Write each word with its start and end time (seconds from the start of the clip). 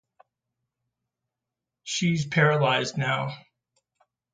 She's 1.83 2.25
paralyzed 2.27 2.97
now. 2.97 3.35